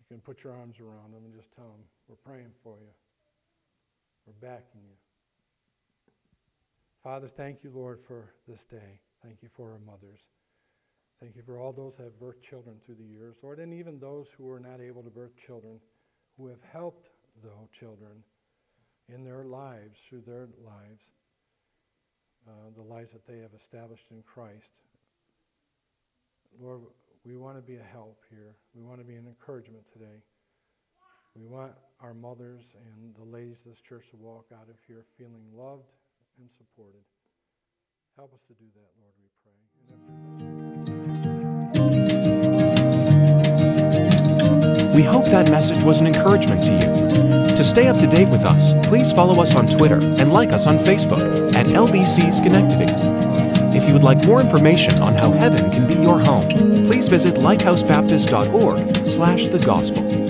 [0.00, 2.92] You can put your arms around them and just tell them, we're praying for you.
[4.26, 4.96] We're backing you.
[7.04, 8.98] Father, thank you, Lord, for this day.
[9.22, 10.18] Thank you for our mothers.
[11.20, 13.98] Thank you for all those who have birthed children through the years, Lord, and even
[13.98, 15.80] those who are not able to birth children
[16.36, 17.08] who have helped
[17.42, 18.22] the children
[19.12, 21.02] in their lives, through their lives,
[22.46, 24.70] uh, the lives that they have established in Christ.
[26.60, 26.82] Lord,
[27.24, 28.54] we want to be a help here.
[28.74, 30.22] We want to be an encouragement today.
[31.34, 35.04] We want our mothers and the ladies of this church to walk out of here
[35.18, 35.90] feeling loved
[36.38, 37.02] and supported.
[38.16, 40.47] Help us to do that, Lord, we pray.
[44.98, 47.56] We hope that message was an encouragement to you.
[47.56, 50.66] To stay up to date with us, please follow us on Twitter and like us
[50.66, 52.92] on Facebook at LBC Schenectady.
[53.78, 56.48] If you would like more information on how heaven can be your home,
[56.84, 60.27] please visit lighthousebaptist.org slash the gospel.